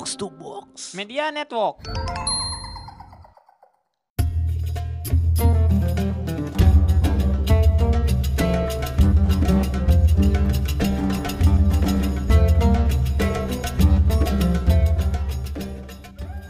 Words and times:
Box 0.00 0.16
to 0.16 0.32
Box. 0.32 0.96
Media 0.96 1.28
Network. 1.28 1.84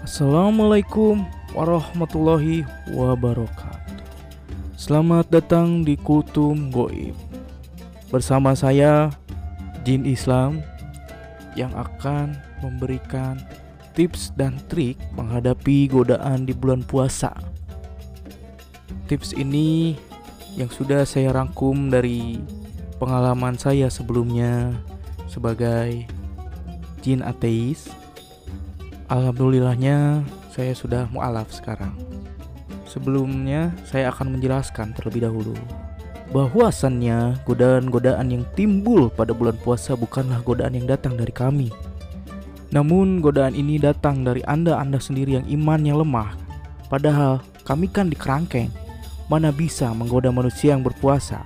Assalamualaikum 0.07 1.27
warahmatullahi 1.51 2.63
wabarakatuh. 2.95 4.07
Selamat 4.79 5.27
datang 5.27 5.83
di 5.83 5.99
Kultum 5.99 6.71
Goib. 6.71 7.19
Bersama 8.15 8.55
saya 8.55 9.11
Jin 9.83 10.07
Islam 10.07 10.63
Yang 11.59 11.75
akan 11.83 12.50
memberikan 12.63 13.41
tips 13.97 14.31
dan 14.39 14.57
trik 14.71 14.97
menghadapi 15.17 15.91
godaan 15.91 16.47
di 16.47 16.55
bulan 16.55 16.87
puasa 16.87 17.35
Tips 19.11 19.35
ini 19.35 19.99
yang 20.55 20.71
sudah 20.71 21.03
saya 21.03 21.35
rangkum 21.35 21.91
dari 21.91 22.39
pengalaman 23.03 23.59
saya 23.59 23.91
sebelumnya 23.91 24.71
sebagai 25.27 26.07
jin 27.03 27.19
ateis 27.27 27.91
Alhamdulillahnya 29.11 30.23
saya 30.55 30.71
sudah 30.71 31.11
mualaf 31.11 31.51
sekarang. 31.51 31.99
Sebelumnya 32.87 33.75
saya 33.83 34.15
akan 34.15 34.39
menjelaskan 34.39 34.95
terlebih 34.95 35.27
dahulu 35.27 35.59
bahwasannya 36.31 37.43
godaan-godaan 37.43 38.31
yang 38.31 38.47
timbul 38.55 39.11
pada 39.11 39.35
bulan 39.35 39.59
puasa 39.59 39.99
bukanlah 39.99 40.39
godaan 40.47 40.79
yang 40.79 40.87
datang 40.87 41.19
dari 41.19 41.35
kami. 41.35 41.75
Namun 42.71 43.19
godaan 43.19 43.59
ini 43.59 43.83
datang 43.83 44.23
dari 44.23 44.47
Anda-anda 44.47 45.03
sendiri 45.03 45.43
yang 45.43 45.47
imannya 45.51 45.95
lemah. 45.95 46.39
Padahal 46.87 47.43
kami 47.67 47.91
kan 47.91 48.07
di 48.07 48.15
kerangkeng. 48.15 48.71
Mana 49.31 49.55
bisa 49.55 49.91
menggoda 49.95 50.31
manusia 50.35 50.75
yang 50.75 50.83
berpuasa? 50.83 51.43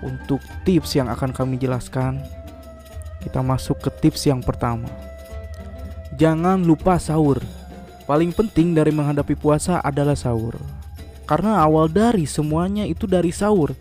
Untuk 0.00 0.40
tips 0.64 0.96
yang 0.96 1.12
akan 1.12 1.36
kami 1.36 1.60
jelaskan, 1.60 2.20
kita 3.20 3.44
masuk 3.44 3.76
ke 3.84 3.92
tips 4.00 4.24
yang 4.24 4.40
pertama. 4.40 4.88
Jangan 6.16 6.64
lupa 6.64 6.96
sahur. 6.96 7.40
Paling 8.08 8.32
penting 8.32 8.72
dari 8.72 8.92
menghadapi 8.92 9.36
puasa 9.36 9.80
adalah 9.84 10.16
sahur. 10.16 10.56
Karena 11.28 11.60
awal 11.60 11.92
dari 11.92 12.24
semuanya 12.24 12.88
itu 12.88 13.04
dari 13.04 13.32
sahur. 13.32 13.76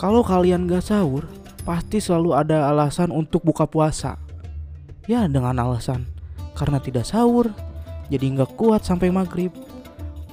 Kalau 0.00 0.24
kalian 0.24 0.64
gak 0.64 0.88
sahur, 0.88 1.28
pasti 1.68 2.00
selalu 2.00 2.32
ada 2.32 2.72
alasan 2.72 3.12
untuk 3.12 3.44
buka 3.44 3.68
puasa. 3.68 4.16
Ya 5.10 5.26
dengan 5.26 5.58
alasan 5.58 6.06
karena 6.54 6.78
tidak 6.78 7.02
sahur, 7.02 7.50
jadi 8.14 8.30
nggak 8.30 8.54
kuat 8.54 8.86
sampai 8.86 9.10
maghrib. 9.10 9.50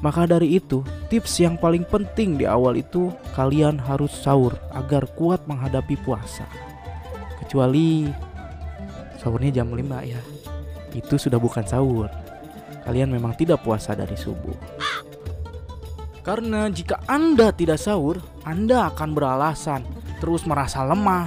Maka 0.05 0.29
dari 0.29 0.53
itu, 0.53 0.85
tips 1.09 1.41
yang 1.41 1.57
paling 1.57 1.81
penting 1.81 2.37
di 2.37 2.45
awal 2.45 2.77
itu 2.77 3.09
kalian 3.33 3.81
harus 3.81 4.13
sahur 4.13 4.53
agar 4.69 5.09
kuat 5.17 5.41
menghadapi 5.49 5.97
puasa. 6.05 6.45
Kecuali 7.41 8.05
sahurnya 9.17 9.65
jam 9.65 9.73
5 9.73 9.81
ya 10.05 10.21
itu 10.93 11.17
sudah 11.17 11.41
bukan 11.41 11.65
sahur. 11.65 12.13
Kalian 12.85 13.09
memang 13.09 13.33
tidak 13.33 13.65
puasa 13.65 13.97
dari 13.97 14.13
subuh. 14.13 14.53
Karena 16.21 16.69
jika 16.69 17.01
Anda 17.09 17.49
tidak 17.49 17.81
sahur, 17.81 18.21
Anda 18.45 18.93
akan 18.93 19.09
beralasan 19.17 19.81
terus 20.21 20.45
merasa 20.45 20.85
lemah, 20.85 21.25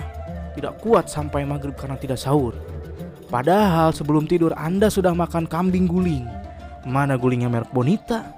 tidak 0.54 0.78
kuat 0.78 1.10
sampai 1.10 1.42
maghrib 1.42 1.74
karena 1.74 1.98
tidak 1.98 2.22
sahur. 2.22 2.69
Padahal 3.31 3.95
sebelum 3.95 4.27
tidur 4.27 4.50
Anda 4.59 4.91
sudah 4.91 5.14
makan 5.14 5.47
kambing 5.47 5.86
guling. 5.86 6.27
Mana 6.85 7.14
gulingnya 7.14 7.46
merek 7.46 7.70
Bonita? 7.70 8.35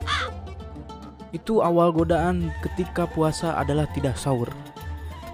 Itu 1.33 1.65
awal 1.65 1.97
godaan 1.97 2.53
ketika 2.61 3.09
puasa 3.09 3.57
adalah 3.57 3.89
tidak 3.97 4.21
sahur. 4.21 4.53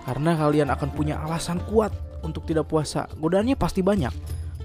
Karena 0.06 0.38
kalian 0.38 0.70
akan 0.70 0.94
punya 0.94 1.18
alasan 1.20 1.58
kuat 1.66 1.90
untuk 2.22 2.46
tidak 2.46 2.70
puasa. 2.70 3.10
Godaannya 3.18 3.58
pasti 3.58 3.82
banyak. 3.82 4.14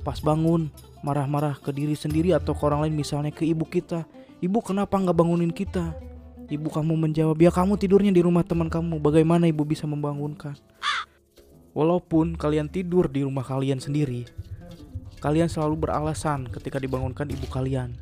Pas 0.06 0.22
bangun, 0.22 0.70
marah-marah 1.04 1.60
ke 1.60 1.76
diri 1.76 2.00
sendiri 2.00 2.32
atau 2.32 2.56
ke 2.56 2.64
orang 2.64 2.88
lain 2.88 2.96
misalnya 2.96 3.36
ke 3.36 3.44
ibu 3.44 3.68
kita 3.68 4.08
ibu 4.40 4.64
kenapa 4.64 4.96
nggak 4.96 5.14
bangunin 5.20 5.52
kita 5.52 5.92
ibu 6.48 6.72
kamu 6.72 6.96
menjawab 6.96 7.36
ya 7.36 7.52
kamu 7.52 7.76
tidurnya 7.76 8.16
di 8.16 8.24
rumah 8.24 8.48
teman 8.48 8.72
kamu 8.72 9.04
bagaimana 9.04 9.52
ibu 9.52 9.68
bisa 9.68 9.84
membangunkan 9.84 10.56
walaupun 11.76 12.40
kalian 12.40 12.72
tidur 12.72 13.12
di 13.12 13.28
rumah 13.28 13.44
kalian 13.44 13.84
sendiri 13.84 14.24
kalian 15.24 15.48
selalu 15.48 15.88
beralasan 15.88 16.52
ketika 16.52 16.84
dibangunkan 16.84 17.24
ibu 17.32 17.48
kalian 17.48 17.96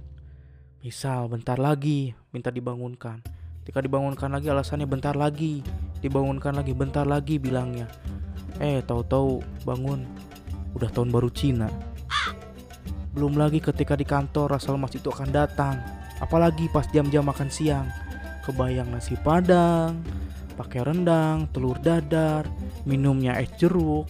misal 0.81 1.29
bentar 1.29 1.61
lagi 1.61 2.17
minta 2.33 2.49
dibangunkan 2.49 3.21
ketika 3.61 3.85
dibangunkan 3.85 4.33
lagi 4.33 4.49
alasannya 4.49 4.89
bentar 4.89 5.13
lagi 5.13 5.61
dibangunkan 6.01 6.57
lagi 6.57 6.73
bentar 6.73 7.05
lagi 7.05 7.37
bilangnya 7.37 7.85
eh 8.57 8.81
tahu-tahu 8.81 9.45
bangun 9.69 10.09
udah 10.73 10.89
tahun 10.89 11.13
baru 11.13 11.29
Cina 11.29 11.69
belum 13.11 13.35
lagi 13.35 13.59
ketika 13.59 13.99
di 13.99 14.07
kantor 14.07 14.55
rasa 14.55 14.71
lemas 14.71 14.95
itu 14.95 15.11
akan 15.11 15.29
datang. 15.35 15.75
Apalagi 16.23 16.71
pas 16.71 16.87
jam-jam 16.95 17.27
makan 17.27 17.51
siang. 17.51 17.87
Kebayang 18.47 18.87
nasi 18.87 19.19
padang, 19.19 19.99
pakai 20.55 20.87
rendang, 20.87 21.45
telur 21.51 21.75
dadar, 21.83 22.47
minumnya 22.87 23.35
es 23.35 23.51
jeruk. 23.59 24.07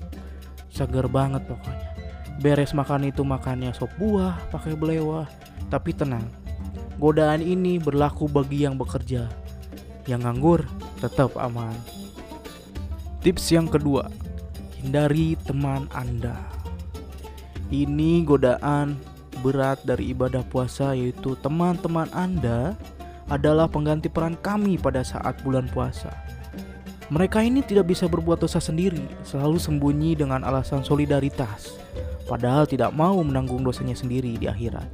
Seger 0.69 1.09
banget 1.09 1.43
pokoknya. 1.49 1.91
Beres 2.40 2.72
makan 2.72 3.12
itu 3.12 3.25
makannya 3.28 3.75
sop 3.75 3.92
buah, 4.00 4.40
pakai 4.53 4.80
belewah. 4.80 5.28
Tapi 5.68 5.92
tenang, 5.92 6.24
godaan 7.02 7.44
ini 7.44 7.75
berlaku 7.81 8.31
bagi 8.31 8.64
yang 8.64 8.80
bekerja. 8.80 9.28
Yang 10.08 10.22
nganggur 10.24 10.62
tetap 11.03 11.36
aman. 11.36 11.75
Tips 13.22 13.52
yang 13.52 13.68
kedua, 13.68 14.08
hindari 14.80 15.36
teman 15.46 15.86
Anda. 15.94 16.40
Ini 17.70 18.25
godaan 18.25 18.97
berat 19.46 19.81
dari 19.86 20.14
ibadah 20.14 20.44
puasa 20.47 20.94
yaitu 20.94 21.38
teman-teman 21.40 22.09
Anda 22.12 22.75
adalah 23.31 23.72
pengganti 23.72 24.12
peran 24.12 24.36
kami 24.41 24.75
pada 24.75 25.06
saat 25.06 25.40
bulan 25.46 25.72
puasa. 25.72 26.12
Mereka 27.12 27.44
ini 27.44 27.59
tidak 27.59 27.91
bisa 27.91 28.08
berbuat 28.08 28.40
dosa 28.40 28.64
sendiri, 28.64 29.03
selalu 29.28 29.59
sembunyi 29.59 30.16
dengan 30.16 30.47
alasan 30.47 30.80
solidaritas, 30.80 31.75
padahal 32.31 32.64
tidak 32.64 32.96
mau 32.96 33.19
menanggung 33.19 33.59
dosanya 33.59 33.92
sendiri 33.92 34.40
di 34.40 34.47
akhirat. 34.47 34.88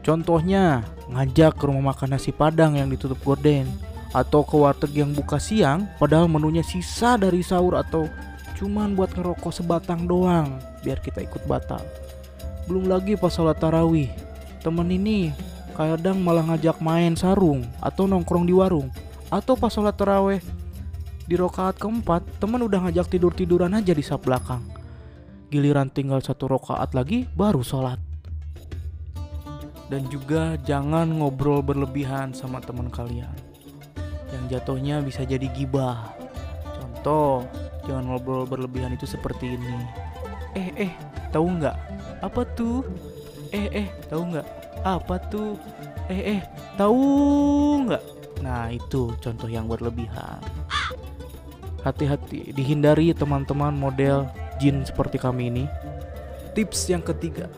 Contohnya, 0.00 0.80
ngajak 1.12 1.60
ke 1.60 1.68
rumah 1.68 1.92
makan 1.92 2.16
nasi 2.16 2.32
padang 2.32 2.80
yang 2.80 2.88
ditutup 2.88 3.20
gorden, 3.20 3.68
atau 4.16 4.40
ke 4.40 4.56
warteg 4.56 4.92
yang 4.96 5.12
buka 5.12 5.36
siang, 5.36 5.84
padahal 6.00 6.32
menunya 6.32 6.64
sisa 6.64 7.20
dari 7.20 7.44
sahur 7.44 7.76
atau 7.76 8.08
cuman 8.56 8.96
buat 8.96 9.12
ngerokok 9.12 9.52
sebatang 9.52 10.08
doang 10.08 10.56
biar 10.80 10.96
kita 11.00 11.20
ikut 11.24 11.44
batal. 11.44 11.84
Belum 12.64 12.88
lagi 12.88 13.16
pas 13.16 13.32
sholat 13.32 13.60
tarawih 13.60 14.08
temen 14.62 14.86
ini 14.86 15.34
kadang 15.74 16.20
malah 16.20 16.46
ngajak 16.46 16.78
main 16.78 17.16
sarung 17.16 17.64
atau 17.80 18.04
nongkrong 18.04 18.44
di 18.46 18.54
warung. 18.54 18.92
Atau 19.32 19.56
pas 19.56 19.72
sholat 19.72 19.96
tarawih 19.96 20.44
di 21.24 21.34
rokaat 21.34 21.80
keempat 21.80 22.20
teman 22.36 22.60
udah 22.60 22.86
ngajak 22.86 23.08
tidur 23.08 23.32
tiduran 23.32 23.72
aja 23.72 23.96
di 23.96 24.04
sap 24.04 24.28
belakang 24.28 24.60
giliran 25.52 25.92
tinggal 25.92 26.24
satu 26.24 26.48
rokaat 26.48 26.96
lagi 26.96 27.28
baru 27.36 27.60
sholat 27.60 28.00
dan 29.92 30.08
juga 30.08 30.56
jangan 30.64 31.04
ngobrol 31.12 31.60
berlebihan 31.60 32.32
sama 32.32 32.64
teman 32.64 32.88
kalian 32.88 33.36
yang 34.32 34.44
jatuhnya 34.48 35.04
bisa 35.04 35.28
jadi 35.28 35.44
gibah 35.52 36.16
contoh 36.64 37.44
Jangan 37.82 38.14
ngobrol 38.14 38.46
berlebihan 38.46 38.94
itu 38.94 39.06
seperti 39.10 39.58
ini. 39.58 39.74
Eh 40.54 40.70
eh, 40.86 40.92
tahu 41.34 41.58
nggak? 41.58 41.76
Apa 42.22 42.46
tuh? 42.54 42.86
Eh 43.50 43.66
eh, 43.74 43.88
tahu 44.06 44.22
nggak? 44.30 44.46
Apa 44.86 45.18
tuh? 45.26 45.58
Eh 46.06 46.38
eh, 46.38 46.40
tahu 46.78 47.02
nggak? 47.90 48.02
Nah 48.42 48.70
itu 48.70 49.10
contoh 49.18 49.50
yang 49.50 49.66
berlebihan. 49.66 50.38
Hati-hati, 51.82 52.54
dihindari 52.54 53.10
teman-teman 53.10 53.74
model 53.74 54.30
jin 54.62 54.86
seperti 54.86 55.18
kami 55.18 55.50
ini. 55.50 55.64
Tips 56.54 56.86
yang 56.86 57.02
ketiga, 57.02 57.50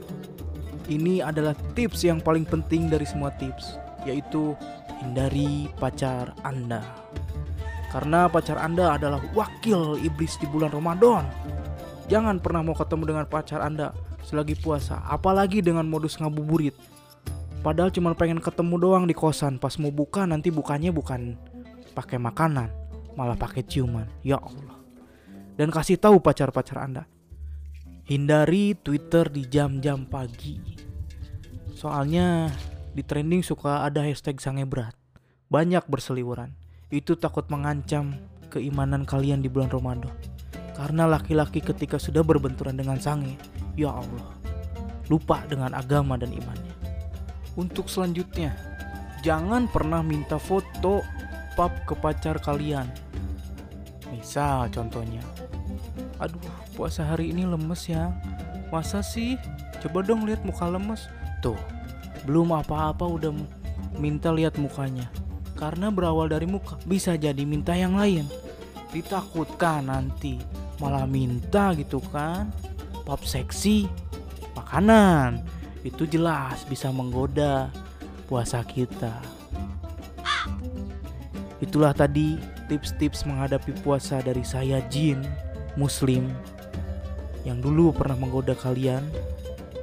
ini 0.88 1.20
adalah 1.20 1.52
tips 1.76 2.08
yang 2.08 2.24
paling 2.24 2.48
penting 2.48 2.88
dari 2.88 3.04
semua 3.04 3.28
tips, 3.36 3.76
yaitu 4.08 4.56
hindari 5.04 5.68
pacar 5.76 6.32
Anda. 6.40 6.80
Karena 7.92 8.24
pacar 8.32 8.56
Anda 8.56 8.96
adalah 8.96 9.20
wakil 9.36 10.00
iblis 10.00 10.40
di 10.40 10.48
bulan 10.48 10.72
Ramadan. 10.72 11.28
Jangan 12.08 12.40
pernah 12.40 12.64
mau 12.64 12.72
ketemu 12.72 13.04
dengan 13.12 13.26
pacar 13.28 13.60
Anda 13.60 13.92
selagi 14.24 14.56
puasa, 14.60 15.04
apalagi 15.04 15.60
dengan 15.60 15.84
modus 15.84 16.16
ngabuburit. 16.16 16.72
Padahal 17.64 17.88
cuma 17.88 18.12
pengen 18.12 18.44
ketemu 18.44 18.76
doang 18.76 19.04
di 19.08 19.16
kosan, 19.16 19.56
pas 19.56 19.76
mau 19.80 19.88
buka 19.88 20.28
nanti 20.28 20.52
bukanya 20.52 20.92
bukan 20.92 21.32
pakai 21.96 22.20
makanan, 22.20 22.68
malah 23.16 23.36
pakai 23.40 23.64
ciuman. 23.64 24.04
Ya 24.20 24.36
Allah. 24.36 24.83
Dan 25.54 25.70
kasih 25.70 25.98
tahu 25.98 26.18
pacar-pacar 26.18 26.82
Anda. 26.82 27.06
Hindari 28.04 28.74
Twitter 28.74 29.30
di 29.30 29.46
jam-jam 29.46 30.04
pagi. 30.04 30.58
Soalnya 31.72 32.50
di 32.94 33.02
trending 33.02 33.42
suka 33.42 33.86
ada 33.86 34.02
hashtag 34.02 34.42
sange 34.42 34.66
berat. 34.66 34.94
Banyak 35.48 35.86
berseliweran. 35.86 36.54
Itu 36.90 37.14
takut 37.14 37.46
mengancam 37.50 38.18
keimanan 38.50 39.06
kalian 39.06 39.42
di 39.42 39.50
bulan 39.50 39.70
Ramadan. 39.70 40.14
Karena 40.74 41.06
laki-laki 41.06 41.62
ketika 41.62 42.02
sudah 42.02 42.26
berbenturan 42.26 42.74
dengan 42.74 42.98
sange, 42.98 43.38
ya 43.78 43.94
Allah, 43.94 44.34
lupa 45.06 45.42
dengan 45.46 45.70
agama 45.70 46.18
dan 46.18 46.34
imannya. 46.34 46.74
Untuk 47.54 47.86
selanjutnya, 47.86 48.54
jangan 49.22 49.70
pernah 49.70 50.02
minta 50.02 50.34
foto 50.38 51.06
pap 51.54 51.86
ke 51.86 51.94
pacar 51.94 52.42
kalian. 52.42 52.90
Misal 54.10 54.66
contohnya, 54.74 55.22
aduh 56.24 56.40
puasa 56.72 57.04
hari 57.04 57.36
ini 57.36 57.44
lemes 57.44 57.84
ya. 57.84 58.08
Masa 58.72 59.04
sih? 59.04 59.36
Coba 59.84 60.00
dong 60.00 60.24
lihat 60.24 60.40
muka 60.42 60.64
lemes. 60.64 61.06
Tuh 61.44 61.58
belum 62.24 62.56
apa-apa 62.56 63.04
udah 63.04 63.30
minta 64.00 64.32
lihat 64.32 64.56
mukanya. 64.56 65.06
Karena 65.54 65.92
berawal 65.92 66.32
dari 66.32 66.48
muka 66.48 66.80
bisa 66.88 67.14
jadi 67.14 67.44
minta 67.44 67.76
yang 67.76 67.94
lain. 67.94 68.24
Ditakutkan 68.90 69.92
nanti 69.92 70.40
malah 70.80 71.04
minta 71.04 71.76
gitu 71.76 72.00
kan. 72.08 72.48
Pop 73.04 73.20
seksi 73.22 73.84
makanan. 74.56 75.44
Itu 75.84 76.08
jelas 76.08 76.64
bisa 76.64 76.88
menggoda 76.88 77.68
puasa 78.24 78.64
kita. 78.64 79.12
Itulah 81.60 81.92
tadi 81.92 82.40
tips-tips 82.72 83.28
menghadapi 83.28 83.76
puasa 83.84 84.24
dari 84.24 84.42
saya 84.42 84.80
Jin 84.88 85.20
Muslim 85.74 86.30
yang 87.44 87.60
dulu 87.60 87.92
pernah 87.92 88.16
menggoda 88.16 88.56
kalian. 88.56 89.04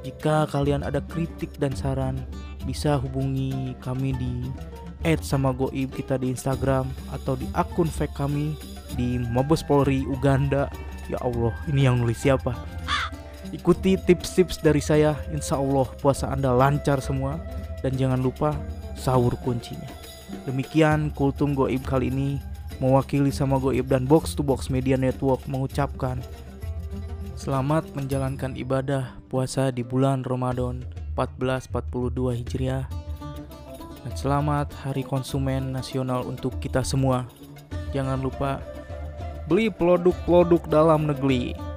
Jika 0.02 0.50
kalian 0.50 0.82
ada 0.82 0.98
kritik 0.98 1.54
dan 1.62 1.70
saran, 1.78 2.18
bisa 2.66 2.98
hubungi 2.98 3.78
kami 3.78 4.10
di 4.18 4.50
add 5.06 5.22
sama 5.22 5.54
goib 5.54 5.94
kita 5.94 6.18
di 6.18 6.34
Instagram 6.34 6.90
atau 7.14 7.38
di 7.38 7.46
akun 7.54 7.86
fake 7.86 8.14
kami 8.14 8.58
di 8.98 9.22
Mabes 9.22 9.62
Polri 9.62 10.02
Uganda. 10.06 10.66
Ya 11.06 11.18
Allah, 11.22 11.54
ini 11.70 11.86
yang 11.86 12.02
nulis 12.02 12.18
siapa? 12.18 12.54
Ikuti 13.52 14.00
tips-tips 14.00 14.58
dari 14.64 14.80
saya, 14.80 15.14
insya 15.30 15.60
Allah 15.60 15.86
puasa 16.00 16.30
Anda 16.30 16.50
lancar 16.50 16.98
semua. 16.98 17.38
Dan 17.82 17.98
jangan 17.98 18.22
lupa 18.22 18.54
sahur 18.94 19.34
kuncinya. 19.42 19.90
Demikian 20.46 21.10
kultum 21.14 21.52
goib 21.54 21.82
kali 21.82 22.14
ini 22.14 22.38
mewakili 22.82 23.30
sama 23.30 23.62
goib 23.62 23.86
dan 23.86 24.02
box 24.02 24.34
to 24.34 24.42
box 24.42 24.66
media 24.66 24.98
network 24.98 25.38
mengucapkan 25.46 26.18
Selamat 27.38 27.82
menjalankan 27.98 28.54
ibadah 28.54 29.18
puasa 29.26 29.70
di 29.70 29.82
bulan 29.82 30.22
Ramadan 30.22 30.82
1442 31.14 32.38
Hijriah 32.38 32.86
dan 34.02 34.14
selamat 34.14 34.70
Hari 34.82 35.06
Konsumen 35.06 35.74
Nasional 35.74 36.26
untuk 36.26 36.58
kita 36.58 36.82
semua. 36.82 37.26
Jangan 37.90 38.18
lupa 38.22 38.62
beli 39.50 39.70
produk-produk 39.70 40.62
dalam 40.70 41.10
negeri. 41.10 41.71